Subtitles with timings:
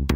[0.00, 0.06] Hey,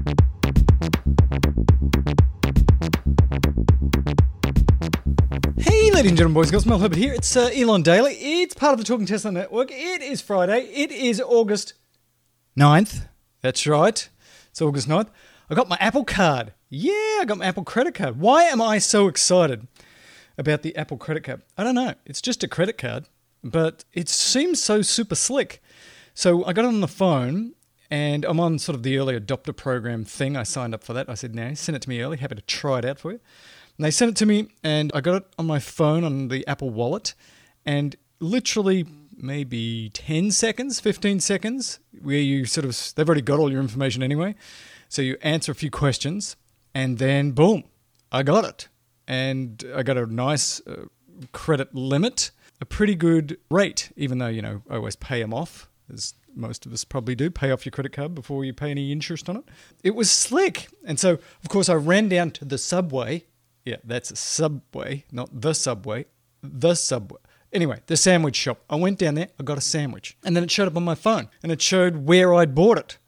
[5.91, 7.13] ladies and gentlemen, boys and girls, Mel Herbert here.
[7.13, 8.15] It's uh, Elon Daily.
[8.15, 9.71] It's part of the Talking Tesla Network.
[9.71, 10.61] It is Friday.
[10.73, 11.75] It is August
[12.59, 13.09] 9th.
[13.43, 14.09] That's right.
[14.49, 15.09] It's August 9th.
[15.51, 16.55] I got my Apple card.
[16.71, 18.19] Yeah, I got my Apple credit card.
[18.19, 19.69] Why am I so excited
[20.39, 21.43] about the Apple credit card?
[21.59, 21.93] I don't know.
[22.07, 23.11] It's just a credit card,
[23.43, 25.63] but it seems so super slick.
[26.15, 27.53] So I got it on the phone
[27.95, 30.37] and I'm on sort of the early adopter program thing.
[30.37, 31.09] I signed up for that.
[31.09, 32.17] I said, no, send it to me early.
[32.17, 33.21] Happy to try it out for you.
[33.79, 36.45] And they sent it to me, and I got it on my phone on the
[36.49, 37.15] Apple Wallet,
[37.65, 38.85] and literally
[39.17, 44.03] maybe 10 seconds, 15 seconds, where you sort of, they've already got all your information
[44.03, 44.35] anyway.
[44.89, 46.35] So you answer a few questions,
[46.75, 47.63] and then boom,
[48.11, 48.67] I got it.
[49.07, 50.87] And I got a nice uh,
[51.31, 55.69] credit limit, a pretty good rate, even though, you know, I always pay them off,
[55.93, 58.91] as most of us probably do, pay off your credit card before you pay any
[58.91, 59.45] interest on it.
[59.83, 60.69] It was slick.
[60.85, 63.25] And so, of course, I ran down to the subway
[63.65, 66.07] yeah, that's a subway, not the subway,
[66.43, 67.21] the subway.
[67.53, 68.61] Anyway, the sandwich shop.
[68.69, 70.17] I went down there, I got a sandwich.
[70.25, 72.99] And then it showed up on my phone and it showed where I'd bought it.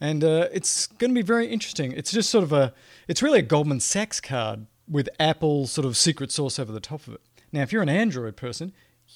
[0.00, 1.92] And uh, it's going to be very interesting.
[1.92, 2.74] It's just sort of a,
[3.08, 7.06] it's really a Goldman Sachs card with Apple sort of secret sauce over the top
[7.06, 7.20] of it.
[7.50, 8.72] Now, if you're an Android person,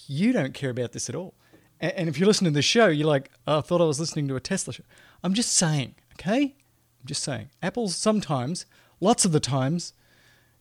[0.06, 1.34] you don't care about this at all.
[1.81, 4.28] And if you're listening to the show, you're like, oh, I thought I was listening
[4.28, 4.84] to a Tesla show.
[5.25, 6.42] I'm just saying, okay?
[6.42, 7.48] I'm just saying.
[7.62, 8.67] Apple sometimes,
[9.00, 9.95] lots of the times,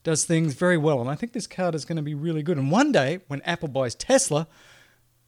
[0.02, 1.00] does things very well.
[1.00, 2.56] And I think this card is going to be really good.
[2.56, 4.48] And one day, when Apple buys Tesla,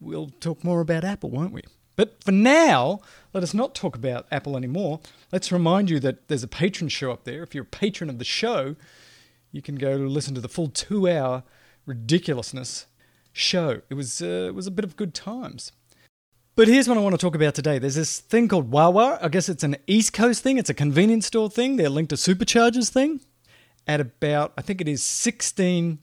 [0.00, 1.62] we'll talk more about Apple, won't we?
[1.94, 3.00] But for now,
[3.34, 5.00] let us not talk about Apple anymore.
[5.30, 7.42] Let's remind you that there's a Patreon show up there.
[7.42, 8.76] If you're a patron of the show,
[9.50, 11.42] you can go listen to the full two hour
[11.84, 12.86] ridiculousness
[13.32, 13.82] show.
[13.90, 15.72] It was, uh, it was a bit of good times.
[16.54, 17.78] But here's what I want to talk about today.
[17.78, 19.18] There's this thing called Wawa.
[19.22, 20.58] I guess it's an East Coast thing.
[20.58, 21.76] It's a convenience store thing.
[21.76, 23.22] They're linked to superchargers thing
[23.86, 25.98] at about, I think it is 16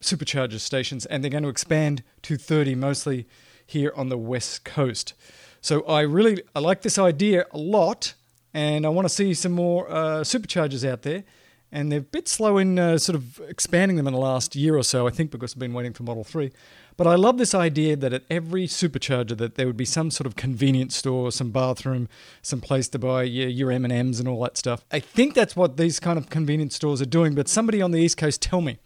[0.00, 3.26] supercharger stations, and they're going to expand to 30, mostly
[3.66, 5.12] here on the west coast.
[5.60, 8.14] So I really I like this idea a lot,
[8.52, 11.24] and I want to see some more uh, superchargers out there.
[11.72, 14.76] And they're a bit slow in uh, sort of expanding them in the last year
[14.76, 16.52] or so, I think, because I've been waiting for Model 3.
[16.96, 20.26] But I love this idea that at every supercharger that there would be some sort
[20.26, 22.08] of convenience store, some bathroom,
[22.42, 24.84] some place to buy your, your M&Ms and all that stuff.
[24.92, 27.98] I think that's what these kind of convenience stores are doing, but somebody on the
[27.98, 28.78] East Coast tell me,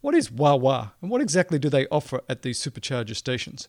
[0.00, 3.68] what is Wawa and what exactly do they offer at these supercharger stations?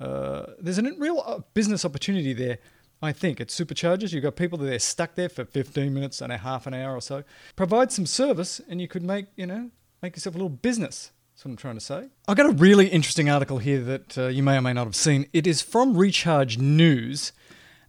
[0.00, 2.58] Uh, there's a real uh, business opportunity there
[3.02, 6.32] I think at superchargers, you've got people that are stuck there for 15 minutes and
[6.32, 7.24] a half an hour or so.
[7.54, 9.70] Provide some service, and you could make you know
[10.02, 11.12] make yourself a little business.
[11.36, 12.08] That's what I'm trying to say.
[12.26, 14.96] I got a really interesting article here that uh, you may or may not have
[14.96, 15.26] seen.
[15.34, 17.32] It is from Recharge News,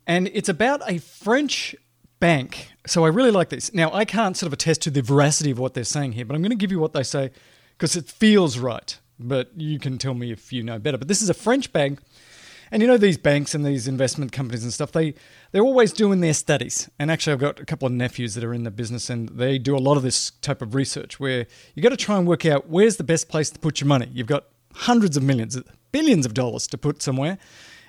[0.05, 1.73] and it's about a French
[2.19, 2.73] bank.
[2.85, 3.73] So I really like this.
[3.73, 6.35] Now, I can't sort of attest to the veracity of what they're saying here, but
[6.35, 7.31] I'm going to give you what they say
[7.77, 8.99] because it feels right.
[9.17, 10.97] But you can tell me if you know better.
[10.97, 12.01] But this is a French bank
[12.71, 15.13] and you know these banks and these investment companies and stuff, they
[15.51, 16.89] they're always doing their studies.
[16.99, 19.57] And actually, I've got a couple of nephews that are in the business, and they
[19.57, 22.45] do a lot of this type of research where you got to try and work
[22.45, 24.09] out where's the best place to put your money.
[24.13, 25.59] You've got hundreds of millions,
[25.91, 27.37] billions of dollars to put somewhere,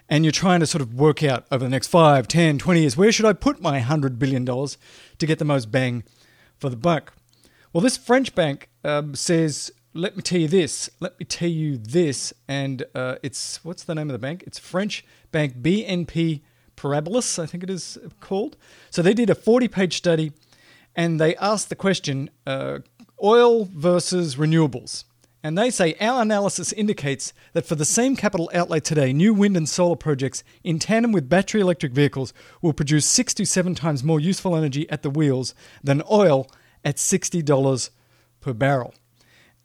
[0.08, 2.96] and you're trying to sort of work out over the next 5, 10, 20 years
[2.96, 6.04] where should I put my $100 billion to get the most bang
[6.56, 7.12] for the buck.
[7.72, 10.90] Well, this French bank um, says let me tell you this.
[11.00, 12.32] Let me tell you this.
[12.46, 14.44] And uh, it's what's the name of the bank?
[14.46, 16.42] It's French bank BNP
[16.76, 18.56] Paribas, I think it is called.
[18.90, 20.32] So they did a 40 page study
[20.94, 22.78] and they asked the question uh,
[23.22, 25.04] oil versus renewables.
[25.42, 29.56] And they say our analysis indicates that for the same capital outlay today, new wind
[29.56, 34.02] and solar projects in tandem with battery electric vehicles will produce six to seven times
[34.02, 36.50] more useful energy at the wheels than oil
[36.84, 37.90] at $60
[38.40, 38.94] per barrel.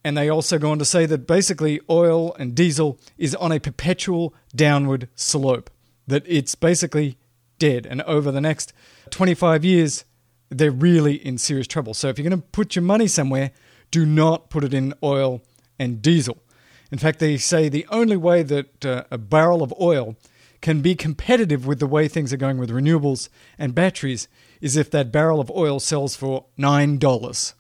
[0.03, 3.59] And they also go on to say that basically oil and diesel is on a
[3.59, 5.69] perpetual downward slope,
[6.07, 7.17] that it's basically
[7.57, 7.85] dead.
[7.85, 8.73] And over the next
[9.11, 10.03] 25 years,
[10.49, 11.93] they're really in serious trouble.
[11.93, 13.51] So if you're going to put your money somewhere,
[13.91, 15.41] do not put it in oil
[15.79, 16.39] and diesel.
[16.91, 20.15] In fact, they say the only way that uh, a barrel of oil
[20.61, 24.27] can be competitive with the way things are going with renewables and batteries
[24.61, 27.53] is if that barrel of oil sells for $9.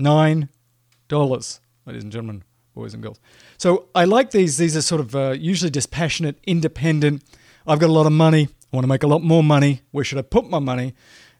[0.00, 2.42] $9 ladies and gentlemen,
[2.74, 3.20] boys and girls.
[3.58, 4.56] So I like these.
[4.56, 7.22] These are sort of uh, usually dispassionate, independent.
[7.66, 8.48] I've got a lot of money.
[8.72, 9.82] I want to make a lot more money.
[9.90, 10.94] Where should I put my money?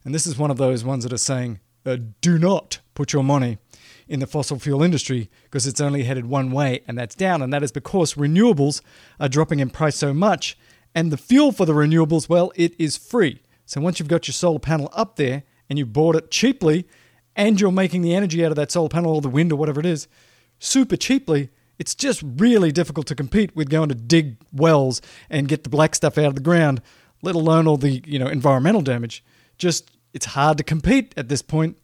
[0.05, 3.25] And this is one of those ones that are saying, uh, do not put your
[3.25, 3.59] money
[4.07, 7.41] in the fossil fuel industry because it's only headed one way, and that's down.
[7.41, 8.83] And that is because renewables
[9.19, 10.59] are dropping in price so much.
[10.95, 13.41] And the fuel for the renewables, well, it is free.
[13.65, 16.87] So once you've got your solar panel up there and you bought it cheaply
[17.35, 19.81] and you're making the energy out of that solar panel or the wind or whatever
[19.81, 20.07] it is
[20.65, 25.65] super cheaply, it's just really difficult to compete with going to dig wells and get
[25.65, 26.81] the black stuff out of the ground,
[27.23, 29.25] let alone all the, you know, environmental damage.
[29.59, 31.77] Just it's hard to compete at this point,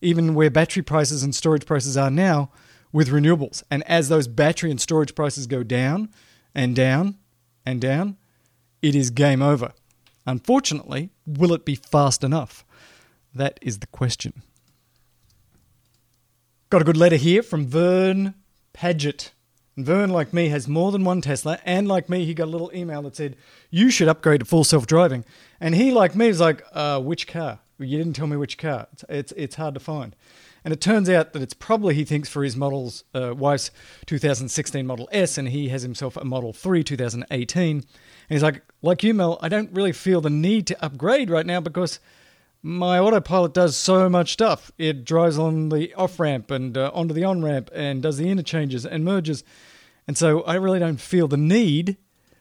[0.00, 2.50] even where battery prices and storage prices are now
[2.92, 3.62] with renewables.
[3.70, 6.10] And as those battery and storage prices go down
[6.54, 7.16] and down
[7.64, 8.16] and down,
[8.82, 9.72] it is game over.
[10.26, 12.64] Unfortunately, will it be fast enough?
[13.34, 14.42] That is the question.
[16.70, 18.34] Got a good letter here from Vern
[18.74, 19.32] Paget.
[19.74, 22.50] And Vern, like me, has more than one Tesla, and like me, he got a
[22.50, 23.36] little email that said,
[23.70, 25.24] You should upgrade to full self driving.
[25.60, 27.60] And he, like me, is like, uh, Which car?
[27.78, 28.86] You didn't tell me which car.
[28.92, 30.14] It's, it's, it's hard to find.
[30.62, 33.70] And it turns out that it's probably, he thinks, for his model's uh, wife's
[34.04, 37.76] 2016 Model S, and he has himself a Model 3 2018.
[37.76, 37.86] And
[38.28, 41.60] he's like, Like you, Mel, I don't really feel the need to upgrade right now
[41.60, 41.98] because
[42.62, 44.72] my autopilot does so much stuff.
[44.78, 48.28] It drives on the off ramp and uh, onto the on ramp and does the
[48.28, 49.44] interchanges and merges.
[50.06, 51.96] And so I really don't feel the need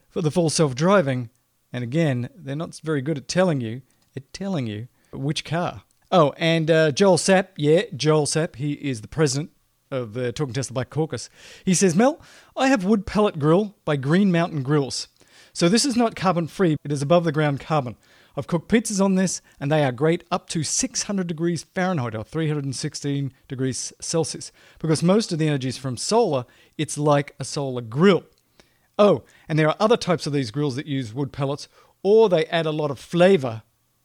[0.10, 1.30] for the full self driving.
[1.72, 3.82] And again, they're not very good at telling you,
[4.16, 5.84] at telling you which car.
[6.12, 9.52] Oh, and uh, Joel Sapp, yeah, Joel Sapp, he is the president
[9.92, 11.30] of the Talking Tesla Black Caucus.
[11.66, 12.22] He says, Mel,
[12.56, 15.10] I have wood pellet grill by Green Mountain Grills.
[15.52, 17.98] So this is not carbon free, it is above the ground carbon.
[18.38, 22.24] I've cooked pizzas on this, and they are great up to 600 degrees Fahrenheit or
[22.24, 24.52] 316 degrees Celsius.
[24.78, 26.46] Because most of the energy is from solar,
[26.78, 28.24] it's like a solar grill.
[29.00, 31.68] Oh, and there are other types of these grills that use wood pellets,
[32.04, 33.64] or they add a lot of flavor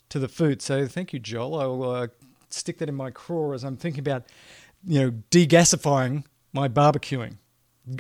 [0.09, 0.63] to the food.
[0.63, 1.61] So thank you, Joel.
[1.61, 2.07] I'll uh,
[2.49, 4.25] stick that in my craw as I'm thinking about,
[4.87, 6.25] you know, degasifying
[6.55, 7.37] my barbecuing.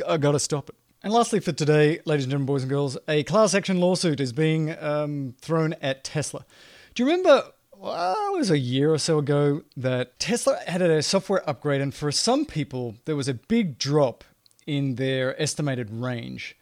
[0.08, 0.76] I got to stop it.
[1.04, 4.32] And lastly, for today, ladies and gentlemen, boys and girls, a class action lawsuit is
[4.32, 6.46] being um, thrown at Tesla.
[6.94, 7.42] Do you remember?
[7.76, 11.92] Well, it was a year or so ago that Tesla had a software upgrade, and
[11.92, 14.22] for some people, there was a big drop
[14.64, 16.56] in their estimated range.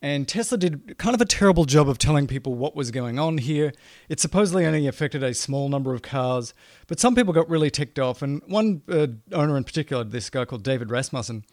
[0.00, 3.36] And Tesla did kind of a terrible job of telling people what was going on
[3.36, 3.74] here.
[4.08, 6.54] It supposedly only affected a small number of cars,
[6.86, 8.22] but some people got really ticked off.
[8.22, 11.44] And one uh, owner in particular, this guy called David Rasmussen,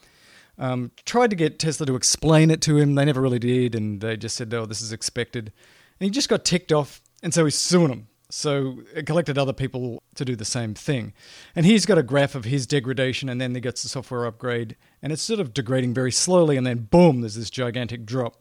[0.62, 2.96] um, tried to get Tesla to explain it to him.
[2.96, 5.52] They never really did, and they just said, "Oh, this is expected."
[6.00, 8.08] And he just got ticked off, and so he's suing them.
[8.30, 11.13] So it collected other people to do the same thing.
[11.56, 14.78] And he's got a graph of his degradation, and then he gets the software upgrade,
[15.02, 18.38] and it's sort of degrading very slowly, and then boom, there's this gigantic drop.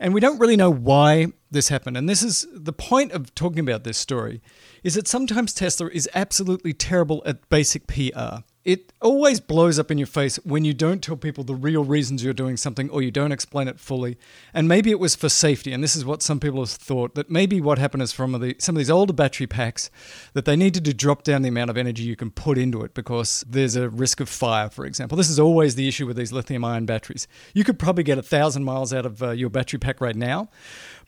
[0.00, 1.96] And we don't really know why this happened.
[1.96, 4.42] And this is the point of talking about this story
[4.82, 9.98] is that sometimes Tesla is absolutely terrible at basic PR it always blows up in
[9.98, 13.10] your face when you don't tell people the real reasons you're doing something or you
[13.10, 14.16] don't explain it fully.
[14.54, 15.72] And maybe it was for safety.
[15.72, 18.56] And this is what some people have thought that maybe what happened is from the,
[18.58, 19.90] some of these older battery packs
[20.32, 22.94] that they needed to drop down the amount of energy you can put into it
[22.94, 25.16] because there's a risk of fire, for example.
[25.16, 27.28] This is always the issue with these lithium ion batteries.
[27.52, 30.48] You could probably get a thousand miles out of uh, your battery pack right now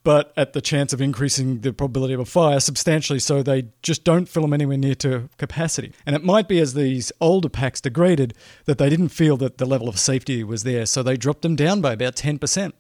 [0.07, 4.05] but at the chance of increasing the probability of a fire substantially so they just
[4.05, 5.93] don't fill them anywhere near to capacity.
[6.07, 8.33] And it might be as these older packs degraded
[8.67, 11.57] that they didn't feel that the level of safety was there, so they dropped them
[11.57, 12.73] down by about 10%.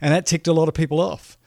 [0.00, 1.38] And that ticked a lot of people off.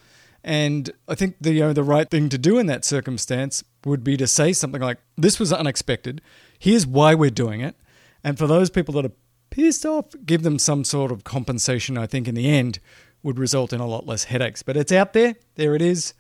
[0.45, 4.06] And I think the you know, the right thing to do in that circumstance would
[4.06, 6.21] be to say something like, "This was unexpected.
[6.57, 7.75] Here's why we're doing it."
[8.24, 9.12] And for those people that are
[9.50, 11.98] pissed off, give them some sort of compensation.
[11.98, 12.79] I think in the end,
[13.27, 14.63] would result in a lot less headaches.
[14.63, 15.36] But it's out there.
[15.55, 16.13] There it is.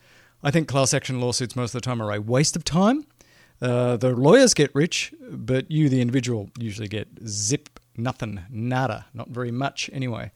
[0.43, 3.07] I think class action lawsuits most of the time are a waste of time.
[3.61, 9.29] Uh, the lawyers get rich, but you, the individual, usually get zip, nothing, nada, not
[9.29, 10.31] very much anyway.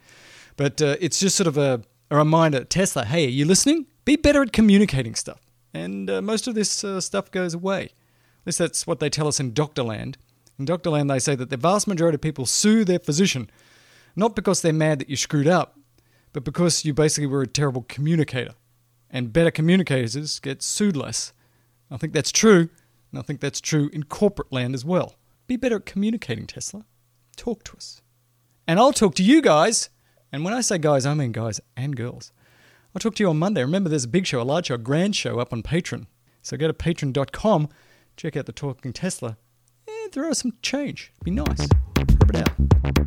[0.56, 3.86] But uh, it's just sort of a, a, reminder Tesla, hey, are you listening?
[4.06, 5.42] Be better at communicating stuff.
[5.74, 7.84] And uh, most of this uh, stuff goes away.
[7.84, 10.16] At least that's what they tell us in Doctorland.
[10.58, 13.52] In Doctorland, they say that the vast majority of people sue their physician,
[14.16, 15.78] not because they're mad that you screwed up,
[16.34, 18.54] but because you basically were a terrible communicator.
[19.10, 21.34] And better communicators get sued less.
[21.90, 22.70] I think that's true,
[23.12, 25.16] and I think that's true in corporate land as well.
[25.48, 26.86] Be better at communicating, Tesla.
[27.36, 28.02] Talk to us.
[28.68, 29.90] And I'll talk to you guys.
[30.32, 32.32] And when I say guys, I mean guys and girls.
[32.96, 33.62] I'll talk to you on Monday.
[33.62, 36.08] Remember, there's a big show, a large show, a grand show up on Patreon.
[36.42, 37.70] So go to patreon.com,
[38.16, 39.38] check out the Talking Tesla,
[39.88, 41.12] and throw us some change.
[41.16, 41.68] It'd be nice.
[41.98, 43.01] Rub it out.